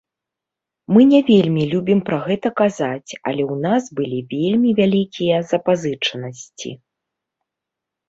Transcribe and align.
Мы 0.95 1.01
не 1.09 1.19
вельмі 1.27 1.63
любім 1.73 1.99
пра 2.07 2.17
гэта 2.27 2.47
казаць, 2.63 3.09
але 3.27 3.43
ў 3.51 3.55
нас 3.69 3.83
былі 4.01 4.19
вельмі 4.35 4.69
вялікія 4.83 5.35
запазычанасці. 5.55 6.69